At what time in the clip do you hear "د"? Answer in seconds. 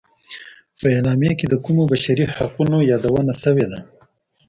1.49-1.55